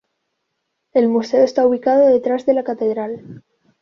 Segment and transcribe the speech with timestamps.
[0.93, 3.43] El museo está ubicado detrás de la Catedral.